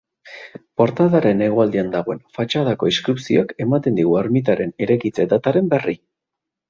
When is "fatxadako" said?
2.37-2.89